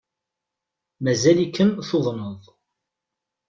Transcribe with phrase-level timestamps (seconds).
[1.03, 2.41] Mazal-ikem tuḍneḍ?